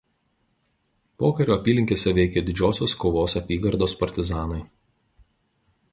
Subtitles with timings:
[1.23, 4.59] Pokariu apylinkėse veikė Didžiosios Kovos apygardos partizanai.